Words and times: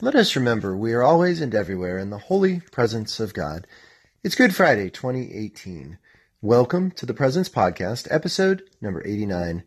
Let 0.00 0.14
us 0.14 0.36
remember 0.36 0.76
we 0.76 0.92
are 0.92 1.02
always 1.02 1.40
and 1.40 1.52
everywhere 1.52 1.98
in 1.98 2.10
the 2.10 2.18
holy 2.18 2.60
presence 2.60 3.18
of 3.18 3.34
God. 3.34 3.66
It's 4.22 4.36
Good 4.36 4.54
Friday, 4.54 4.90
2018. 4.90 5.98
Welcome 6.40 6.92
to 6.92 7.04
the 7.04 7.12
Presence 7.12 7.48
Podcast, 7.48 8.06
episode 8.08 8.62
number 8.80 9.04
89. 9.04 9.64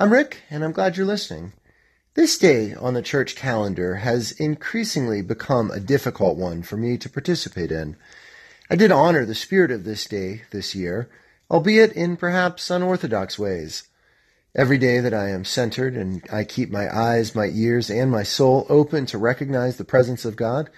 I'm 0.00 0.10
Rick, 0.10 0.38
and 0.48 0.64
I'm 0.64 0.72
glad 0.72 0.96
you're 0.96 1.04
listening. 1.04 1.52
This 2.14 2.38
day 2.38 2.72
on 2.72 2.94
the 2.94 3.02
church 3.02 3.36
calendar 3.36 3.96
has 3.96 4.32
increasingly 4.32 5.20
become 5.20 5.70
a 5.70 5.78
difficult 5.78 6.38
one 6.38 6.62
for 6.62 6.78
me 6.78 6.96
to 6.96 7.10
participate 7.10 7.70
in. 7.70 7.98
I 8.70 8.76
did 8.76 8.90
honor 8.90 9.26
the 9.26 9.34
spirit 9.34 9.70
of 9.70 9.84
this 9.84 10.06
day 10.06 10.44
this 10.52 10.74
year, 10.74 11.10
albeit 11.50 11.92
in 11.92 12.16
perhaps 12.16 12.70
unorthodox 12.70 13.38
ways. 13.38 13.82
Every 14.56 14.78
day 14.78 15.00
that 15.00 15.12
I 15.12 15.28
am 15.28 15.44
centered 15.44 15.98
and 15.98 16.22
I 16.32 16.44
keep 16.44 16.70
my 16.70 16.88
eyes, 16.88 17.34
my 17.34 17.50
ears, 17.52 17.90
and 17.90 18.10
my 18.10 18.22
soul 18.22 18.66
open 18.70 19.04
to 19.06 19.18
recognize 19.18 19.76
the 19.76 19.84
presence 19.84 20.24
of 20.24 20.34
God 20.34 20.70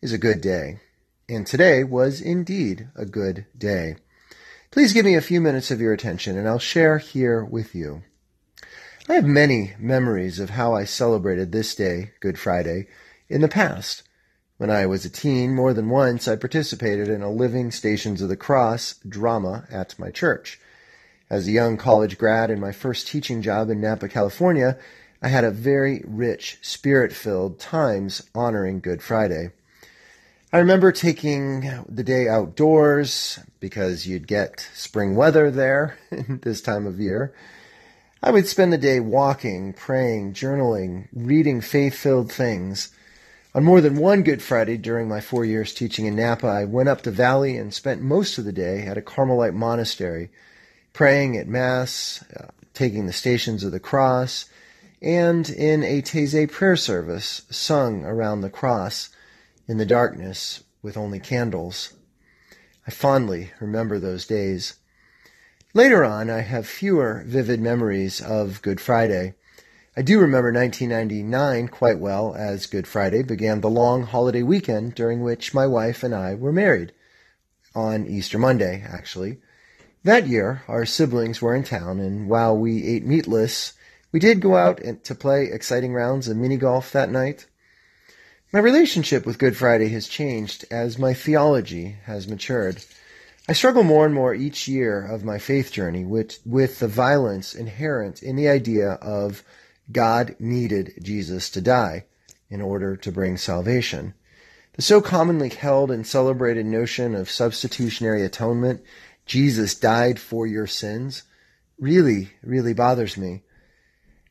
is 0.00 0.12
a 0.12 0.18
good 0.18 0.40
day. 0.40 0.78
And 1.28 1.44
today 1.44 1.82
was 1.82 2.20
indeed 2.20 2.90
a 2.94 3.04
good 3.04 3.46
day. 3.58 3.96
Please 4.70 4.92
give 4.92 5.04
me 5.04 5.16
a 5.16 5.20
few 5.20 5.40
minutes 5.40 5.72
of 5.72 5.80
your 5.80 5.92
attention 5.92 6.38
and 6.38 6.46
I'll 6.46 6.60
share 6.60 6.98
here 6.98 7.44
with 7.44 7.74
you. 7.74 8.04
I 9.08 9.14
have 9.14 9.24
many 9.24 9.72
memories 9.80 10.38
of 10.38 10.50
how 10.50 10.76
I 10.76 10.84
celebrated 10.84 11.50
this 11.50 11.74
day, 11.74 12.12
Good 12.20 12.38
Friday, 12.38 12.86
in 13.28 13.40
the 13.40 13.48
past. 13.48 14.04
When 14.58 14.70
I 14.70 14.86
was 14.86 15.04
a 15.04 15.10
teen, 15.10 15.56
more 15.56 15.74
than 15.74 15.90
once 15.90 16.28
I 16.28 16.36
participated 16.36 17.08
in 17.08 17.20
a 17.20 17.32
Living 17.32 17.72
Stations 17.72 18.22
of 18.22 18.28
the 18.28 18.36
Cross 18.36 19.00
drama 19.08 19.66
at 19.72 19.98
my 19.98 20.12
church. 20.12 20.60
As 21.34 21.48
a 21.48 21.50
young 21.50 21.76
college 21.76 22.16
grad 22.16 22.48
in 22.48 22.60
my 22.60 22.70
first 22.70 23.08
teaching 23.08 23.42
job 23.42 23.68
in 23.68 23.80
Napa, 23.80 24.08
California, 24.08 24.78
I 25.20 25.26
had 25.26 25.42
a 25.42 25.50
very 25.50 26.00
rich, 26.06 26.58
spirit 26.62 27.12
filled 27.12 27.58
times 27.58 28.22
honoring 28.36 28.78
Good 28.78 29.02
Friday. 29.02 29.50
I 30.52 30.58
remember 30.58 30.92
taking 30.92 31.84
the 31.88 32.04
day 32.04 32.28
outdoors 32.28 33.40
because 33.58 34.06
you'd 34.06 34.28
get 34.28 34.70
spring 34.74 35.16
weather 35.16 35.50
there 35.50 35.98
this 36.28 36.62
time 36.62 36.86
of 36.86 37.00
year. 37.00 37.34
I 38.22 38.30
would 38.30 38.46
spend 38.46 38.72
the 38.72 38.78
day 38.78 39.00
walking, 39.00 39.72
praying, 39.72 40.34
journaling, 40.34 41.08
reading 41.12 41.60
faith 41.60 41.96
filled 41.96 42.30
things. 42.30 42.94
On 43.56 43.64
more 43.64 43.80
than 43.80 43.96
one 43.96 44.22
Good 44.22 44.40
Friday 44.40 44.76
during 44.76 45.08
my 45.08 45.20
four 45.20 45.44
years 45.44 45.74
teaching 45.74 46.06
in 46.06 46.14
Napa, 46.14 46.46
I 46.46 46.64
went 46.64 46.88
up 46.88 47.02
the 47.02 47.10
valley 47.10 47.56
and 47.56 47.74
spent 47.74 48.00
most 48.00 48.38
of 48.38 48.44
the 48.44 48.52
day 48.52 48.82
at 48.82 48.96
a 48.96 49.02
Carmelite 49.02 49.52
monastery 49.52 50.30
praying 50.94 51.36
at 51.36 51.48
Mass, 51.48 52.24
uh, 52.34 52.46
taking 52.72 53.04
the 53.04 53.12
Stations 53.12 53.64
of 53.64 53.72
the 53.72 53.80
Cross, 53.80 54.46
and 55.02 55.50
in 55.50 55.82
a 55.82 56.00
Taizé 56.00 56.50
prayer 56.50 56.76
service 56.76 57.42
sung 57.50 58.04
around 58.04 58.40
the 58.40 58.48
cross 58.48 59.10
in 59.68 59.76
the 59.76 59.84
darkness 59.84 60.62
with 60.82 60.96
only 60.96 61.18
candles. 61.18 61.92
I 62.86 62.92
fondly 62.92 63.50
remember 63.60 63.98
those 63.98 64.24
days. 64.24 64.74
Later 65.74 66.04
on, 66.04 66.30
I 66.30 66.40
have 66.40 66.66
fewer 66.66 67.24
vivid 67.26 67.60
memories 67.60 68.20
of 68.20 68.62
Good 68.62 68.80
Friday. 68.80 69.34
I 69.96 70.02
do 70.02 70.20
remember 70.20 70.52
1999 70.52 71.68
quite 71.68 71.98
well 71.98 72.34
as 72.36 72.66
Good 72.66 72.86
Friday 72.86 73.22
began 73.24 73.60
the 73.60 73.70
long 73.70 74.04
holiday 74.04 74.44
weekend 74.44 74.94
during 74.94 75.22
which 75.22 75.54
my 75.54 75.66
wife 75.66 76.04
and 76.04 76.14
I 76.14 76.36
were 76.36 76.52
married. 76.52 76.92
On 77.74 78.06
Easter 78.06 78.38
Monday, 78.38 78.84
actually. 78.88 79.38
That 80.04 80.26
year, 80.26 80.62
our 80.68 80.84
siblings 80.84 81.40
were 81.40 81.54
in 81.54 81.62
town, 81.62 81.98
and 81.98 82.28
while 82.28 82.54
we 82.54 82.84
ate 82.84 83.06
meatless, 83.06 83.72
we 84.12 84.20
did 84.20 84.40
go 84.40 84.54
out 84.54 84.82
to 85.04 85.14
play 85.14 85.46
exciting 85.46 85.94
rounds 85.94 86.28
of 86.28 86.36
mini 86.36 86.58
golf 86.58 86.92
that 86.92 87.10
night. 87.10 87.46
My 88.52 88.58
relationship 88.58 89.24
with 89.24 89.38
Good 89.38 89.56
Friday 89.56 89.88
has 89.88 90.06
changed 90.06 90.66
as 90.70 90.98
my 90.98 91.14
theology 91.14 91.96
has 92.04 92.28
matured. 92.28 92.84
I 93.48 93.54
struggle 93.54 93.82
more 93.82 94.04
and 94.04 94.14
more 94.14 94.34
each 94.34 94.68
year 94.68 95.06
of 95.06 95.24
my 95.24 95.38
faith 95.38 95.72
journey 95.72 96.04
with, 96.04 96.38
with 96.44 96.80
the 96.80 96.88
violence 96.88 97.54
inherent 97.54 98.22
in 98.22 98.36
the 98.36 98.48
idea 98.48 98.92
of 99.00 99.42
God 99.90 100.36
needed 100.38 100.98
Jesus 101.00 101.48
to 101.48 101.62
die 101.62 102.04
in 102.50 102.60
order 102.60 102.94
to 102.94 103.10
bring 103.10 103.38
salvation. 103.38 104.12
The 104.74 104.82
so 104.82 105.00
commonly 105.00 105.48
held 105.48 105.90
and 105.90 106.06
celebrated 106.06 106.66
notion 106.66 107.14
of 107.14 107.30
substitutionary 107.30 108.22
atonement 108.22 108.82
Jesus 109.26 109.74
died 109.74 110.18
for 110.18 110.46
your 110.46 110.66
sins 110.66 111.22
really, 111.78 112.30
really 112.42 112.74
bothers 112.74 113.16
me. 113.16 113.42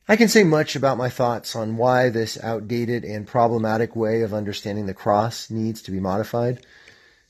I 0.07 0.15
can 0.15 0.27
say 0.27 0.43
much 0.43 0.75
about 0.75 0.97
my 0.97 1.09
thoughts 1.09 1.55
on 1.55 1.77
why 1.77 2.09
this 2.09 2.41
outdated 2.43 3.05
and 3.05 3.25
problematic 3.25 3.95
way 3.95 4.21
of 4.21 4.33
understanding 4.33 4.85
the 4.85 4.93
cross 4.93 5.49
needs 5.49 5.81
to 5.83 5.91
be 5.91 5.99
modified. 5.99 6.65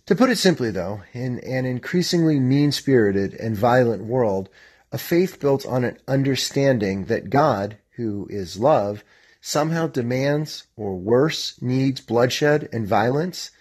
To 0.08 0.16
put 0.16 0.30
it 0.30 0.38
simply, 0.38 0.72
though, 0.72 1.02
in 1.14 1.40
an 1.40 1.66
increasingly 1.66 2.40
mean 2.40 2.72
spirited 2.72 3.36
and 3.36 3.56
violent 3.56 4.04
world, 4.04 4.50
a 4.92 4.98
faith 4.98 5.40
built 5.40 5.66
on 5.66 5.84
an 5.84 5.98
understanding 6.08 7.06
that 7.06 7.30
God, 7.30 7.78
who 7.92 8.28
is 8.30 8.58
love, 8.58 9.04
somehow 9.40 9.88
demands, 9.88 10.66
or 10.76 10.96
worse, 10.96 11.62
needs 11.62 12.02
bloodshed 12.02 12.70
and 12.74 12.88
violence, 12.88 13.52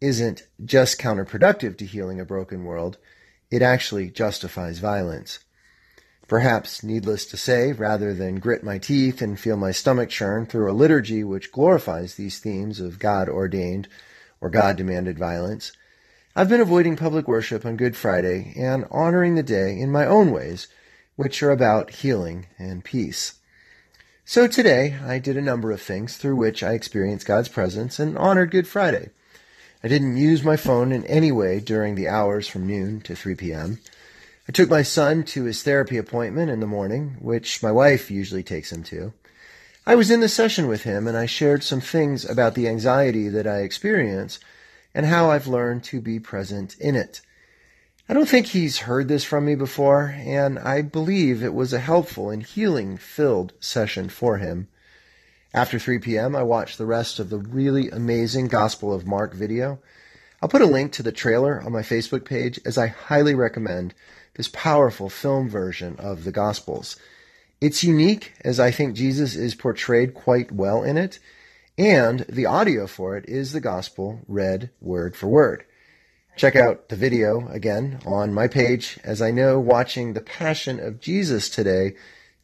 isn't 0.00 0.46
just 0.64 0.98
counterproductive 0.98 1.76
to 1.78 1.84
healing 1.84 2.20
a 2.20 2.24
broken 2.24 2.64
world, 2.64 2.98
it 3.50 3.62
actually 3.62 4.10
justifies 4.10 4.78
violence. 4.78 5.40
Perhaps, 6.26 6.82
needless 6.82 7.24
to 7.26 7.38
say, 7.38 7.72
rather 7.72 8.12
than 8.12 8.38
grit 8.38 8.62
my 8.62 8.76
teeth 8.76 9.22
and 9.22 9.40
feel 9.40 9.56
my 9.56 9.70
stomach 9.70 10.10
churn 10.10 10.44
through 10.44 10.70
a 10.70 10.74
liturgy 10.74 11.24
which 11.24 11.52
glorifies 11.52 12.14
these 12.14 12.38
themes 12.38 12.80
of 12.80 12.98
God 12.98 13.28
ordained 13.28 13.88
or 14.40 14.50
God 14.50 14.76
demanded 14.76 15.18
violence, 15.18 15.72
I've 16.36 16.50
been 16.50 16.60
avoiding 16.60 16.96
public 16.96 17.26
worship 17.26 17.64
on 17.64 17.76
Good 17.76 17.96
Friday 17.96 18.52
and 18.56 18.84
honoring 18.90 19.34
the 19.34 19.42
day 19.42 19.78
in 19.78 19.90
my 19.90 20.04
own 20.04 20.30
ways, 20.30 20.68
which 21.16 21.42
are 21.42 21.50
about 21.50 21.90
healing 21.90 22.46
and 22.58 22.84
peace. 22.84 23.40
So 24.24 24.46
today, 24.46 24.96
I 25.02 25.18
did 25.18 25.38
a 25.38 25.42
number 25.42 25.72
of 25.72 25.80
things 25.80 26.18
through 26.18 26.36
which 26.36 26.62
I 26.62 26.74
experienced 26.74 27.26
God's 27.26 27.48
presence 27.48 27.98
and 27.98 28.18
honored 28.18 28.50
Good 28.50 28.68
Friday. 28.68 29.08
I 29.82 29.86
didn't 29.88 30.16
use 30.16 30.42
my 30.42 30.56
phone 30.56 30.90
in 30.90 31.04
any 31.06 31.30
way 31.30 31.60
during 31.60 31.94
the 31.94 32.08
hours 32.08 32.48
from 32.48 32.66
noon 32.66 33.00
to 33.02 33.14
3 33.14 33.36
p.m. 33.36 33.78
I 34.48 34.52
took 34.52 34.68
my 34.68 34.82
son 34.82 35.22
to 35.24 35.44
his 35.44 35.62
therapy 35.62 35.96
appointment 35.96 36.50
in 36.50 36.58
the 36.58 36.66
morning, 36.66 37.16
which 37.20 37.62
my 37.62 37.70
wife 37.70 38.10
usually 38.10 38.42
takes 38.42 38.72
him 38.72 38.82
to. 38.84 39.12
I 39.86 39.94
was 39.94 40.10
in 40.10 40.20
the 40.20 40.28
session 40.28 40.66
with 40.66 40.82
him 40.82 41.06
and 41.06 41.16
I 41.16 41.26
shared 41.26 41.62
some 41.62 41.80
things 41.80 42.24
about 42.24 42.54
the 42.54 42.66
anxiety 42.66 43.28
that 43.28 43.46
I 43.46 43.58
experience 43.60 44.40
and 44.94 45.06
how 45.06 45.30
I've 45.30 45.46
learned 45.46 45.84
to 45.84 46.00
be 46.00 46.18
present 46.18 46.76
in 46.80 46.96
it. 46.96 47.20
I 48.08 48.14
don't 48.14 48.28
think 48.28 48.46
he's 48.46 48.78
heard 48.78 49.06
this 49.06 49.22
from 49.22 49.44
me 49.44 49.54
before, 49.54 50.14
and 50.18 50.58
I 50.58 50.82
believe 50.82 51.42
it 51.42 51.54
was 51.54 51.72
a 51.72 51.78
helpful 51.78 52.30
and 52.30 52.42
healing 52.42 52.96
filled 52.96 53.52
session 53.60 54.08
for 54.08 54.38
him. 54.38 54.68
After 55.54 55.78
3 55.78 55.98
p.m., 56.00 56.36
I 56.36 56.42
watched 56.42 56.76
the 56.76 56.84
rest 56.84 57.18
of 57.18 57.30
the 57.30 57.38
really 57.38 57.88
amazing 57.88 58.48
Gospel 58.48 58.92
of 58.92 59.06
Mark 59.06 59.32
video. 59.32 59.78
I'll 60.42 60.48
put 60.48 60.60
a 60.60 60.66
link 60.66 60.92
to 60.92 61.02
the 61.02 61.10
trailer 61.10 61.62
on 61.62 61.72
my 61.72 61.80
Facebook 61.80 62.26
page 62.26 62.60
as 62.66 62.76
I 62.76 62.88
highly 62.88 63.34
recommend 63.34 63.94
this 64.34 64.48
powerful 64.52 65.08
film 65.08 65.48
version 65.48 65.96
of 65.98 66.24
the 66.24 66.32
Gospels. 66.32 66.96
It's 67.62 67.82
unique 67.82 68.34
as 68.44 68.60
I 68.60 68.70
think 68.70 68.94
Jesus 68.94 69.34
is 69.36 69.54
portrayed 69.54 70.12
quite 70.12 70.52
well 70.52 70.82
in 70.82 70.98
it, 70.98 71.18
and 71.78 72.20
the 72.28 72.44
audio 72.44 72.86
for 72.86 73.16
it 73.16 73.26
is 73.26 73.52
the 73.52 73.60
Gospel 73.60 74.20
read 74.28 74.68
word 74.82 75.16
for 75.16 75.28
word. 75.28 75.64
Check 76.36 76.56
out 76.56 76.90
the 76.90 76.94
video 76.94 77.48
again 77.48 78.00
on 78.04 78.34
my 78.34 78.48
page 78.48 78.98
as 79.02 79.22
I 79.22 79.30
know 79.30 79.58
watching 79.58 80.12
the 80.12 80.20
Passion 80.20 80.78
of 80.78 81.00
Jesus 81.00 81.48
today 81.48 81.96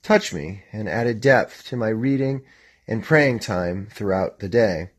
touched 0.03 0.33
me 0.33 0.65
and 0.73 0.89
added 0.89 1.21
depth 1.21 1.67
to 1.67 1.77
my 1.77 1.91
reading 1.91 2.43
and 2.87 3.03
praying 3.03 3.39
time 3.39 3.89
throughout 3.91 4.41
the 4.41 4.49
day. 4.49 4.91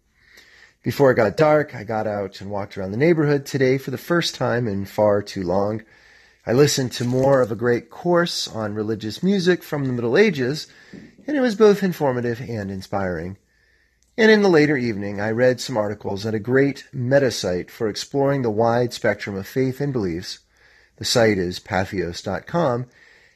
Before 0.83 1.11
it 1.11 1.15
got 1.15 1.37
dark, 1.37 1.73
I 1.73 1.83
got 1.83 2.05
out 2.05 2.41
and 2.41 2.51
walked 2.51 2.77
around 2.77 2.91
the 2.91 2.97
neighborhood 2.97 3.45
today 3.45 3.77
for 3.77 3.91
the 3.91 3.97
first 3.97 4.35
time 4.35 4.67
in 4.67 4.85
far 4.85 5.21
too 5.21 5.43
long. 5.43 5.83
I 6.45 6.53
listened 6.53 6.91
to 6.93 7.05
more 7.05 7.41
of 7.41 7.51
a 7.51 7.55
great 7.55 7.89
course 7.89 8.47
on 8.47 8.75
religious 8.75 9.23
music 9.23 9.63
from 9.63 9.85
the 9.85 9.93
Middle 9.93 10.15
Ages, 10.15 10.67
and 11.25 11.35
it 11.35 11.41
was 11.41 11.55
both 11.55 11.81
informative 11.81 12.39
and 12.39 12.69
inspiring. 12.69 13.37
And 14.15 14.29
in 14.29 14.43
the 14.43 14.49
later 14.49 14.77
evening, 14.77 15.19
I 15.19 15.31
read 15.31 15.59
some 15.59 15.75
articles 15.75 16.25
at 16.25 16.35
a 16.35 16.39
great 16.39 16.85
meta 16.93 17.31
site 17.31 17.71
for 17.71 17.89
exploring 17.89 18.43
the 18.43 18.51
wide 18.51 18.93
spectrum 18.93 19.35
of 19.35 19.47
faith 19.47 19.81
and 19.81 19.91
beliefs. 19.91 20.39
The 20.97 21.05
site 21.05 21.39
is 21.39 21.59
patheos.com, 21.59 22.85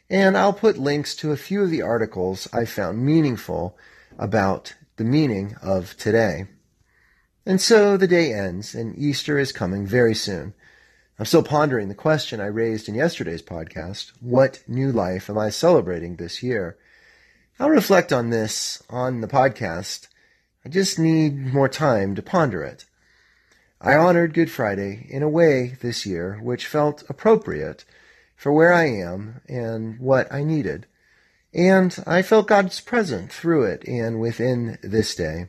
and 0.09 0.37
I'll 0.37 0.53
put 0.53 0.77
links 0.77 1.15
to 1.15 1.31
a 1.31 1.37
few 1.37 1.63
of 1.63 1.71
the 1.71 1.81
articles 1.81 2.47
I 2.53 2.65
found 2.65 3.03
meaningful 3.03 3.75
about 4.19 4.75
the 4.97 5.03
meaning 5.03 5.55
of 5.63 5.97
today. 5.97 6.45
And 7.45 7.59
so 7.59 7.97
the 7.97 8.07
day 8.07 8.31
ends, 8.31 8.75
and 8.75 8.95
Easter 8.95 9.39
is 9.39 9.51
coming 9.51 9.87
very 9.87 10.13
soon. 10.13 10.53
I'm 11.17 11.25
still 11.25 11.41
pondering 11.41 11.89
the 11.89 11.95
question 11.95 12.39
I 12.39 12.45
raised 12.45 12.87
in 12.87 12.93
yesterday's 12.93 13.41
podcast 13.41 14.11
what 14.19 14.63
new 14.67 14.91
life 14.91 15.31
am 15.31 15.39
I 15.39 15.49
celebrating 15.49 16.17
this 16.17 16.43
year? 16.43 16.77
I'll 17.59 17.71
reflect 17.71 18.13
on 18.13 18.29
this 18.29 18.83
on 18.89 19.21
the 19.21 19.27
podcast 19.27 20.07
I 20.65 20.69
just 20.69 20.99
need 20.99 21.53
more 21.53 21.69
time 21.69 22.15
to 22.15 22.21
ponder 22.21 22.61
it. 22.63 22.85
I 23.79 23.95
honored 23.95 24.33
Good 24.33 24.51
Friday 24.51 25.07
in 25.09 25.23
a 25.23 25.29
way 25.29 25.77
this 25.79 26.05
year 26.05 26.37
which 26.43 26.67
felt 26.67 27.09
appropriate 27.09 27.85
for 28.35 28.51
where 28.51 28.73
I 28.73 28.87
am 28.87 29.39
and 29.47 29.97
what 29.99 30.31
I 30.31 30.43
needed. 30.43 30.85
And 31.53 31.95
I 32.05 32.21
felt 32.21 32.47
God's 32.47 32.79
presence 32.79 33.33
through 33.33 33.63
it 33.63 33.83
and 33.87 34.19
within 34.19 34.77
this 34.83 35.15
day. 35.15 35.47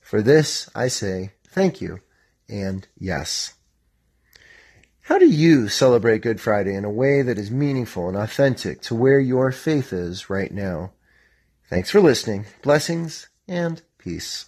For 0.00 0.20
this, 0.20 0.68
I 0.74 0.88
say 0.88 1.32
thank 1.48 1.80
you 1.80 2.00
and 2.48 2.86
yes. 2.98 3.54
How 5.02 5.18
do 5.18 5.26
you 5.26 5.68
celebrate 5.68 6.22
Good 6.22 6.40
Friday 6.40 6.74
in 6.74 6.84
a 6.84 6.90
way 6.90 7.22
that 7.22 7.38
is 7.38 7.50
meaningful 7.50 8.08
and 8.08 8.16
authentic 8.16 8.80
to 8.82 8.94
where 8.94 9.20
your 9.20 9.52
faith 9.52 9.92
is 9.92 10.30
right 10.30 10.52
now? 10.52 10.92
Thanks 11.68 11.90
for 11.90 12.00
listening. 12.00 12.46
Blessings 12.62 13.28
and 13.46 13.82
peace. 13.98 14.46